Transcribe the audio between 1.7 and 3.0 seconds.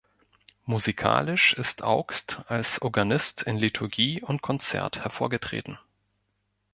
Augst als